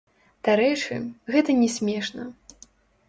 [0.47, 0.97] Дарэчы,
[1.35, 2.27] гэта не смешна.